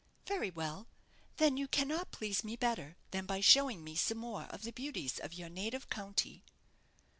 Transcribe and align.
"Very 0.25 0.49
well, 0.49 0.87
then, 1.37 1.57
you 1.57 1.67
cannot 1.67 2.09
please 2.11 2.43
me 2.43 2.55
better 2.55 2.97
than 3.11 3.27
by 3.27 3.39
showing 3.39 3.83
me 3.83 3.95
some 3.95 4.17
more 4.17 4.45
of 4.45 4.63
the 4.63 4.71
beauties 4.73 5.19
of 5.19 5.35
your 5.35 5.47
native 5.47 5.91
county." 5.91 6.43